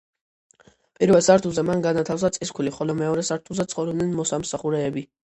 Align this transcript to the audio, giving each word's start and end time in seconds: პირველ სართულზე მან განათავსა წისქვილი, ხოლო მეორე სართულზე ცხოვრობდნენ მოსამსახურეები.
პირველ 0.99 1.19
სართულზე 1.25 1.63
მან 1.67 1.83
განათავსა 1.85 2.31
წისქვილი, 2.37 2.73
ხოლო 2.77 2.95
მეორე 3.01 3.25
სართულზე 3.27 3.67
ცხოვრობდნენ 3.75 4.17
მოსამსახურეები. 4.21 5.05